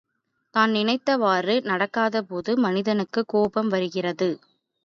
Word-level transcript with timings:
தான் 0.55 0.71
நினைத்தவாறு 0.71 1.55
நடக்காதபோது 1.63 2.57
மனிதனுக்குக் 2.57 3.27
கோபம் 3.27 3.67
வருகிறது. 3.67 4.29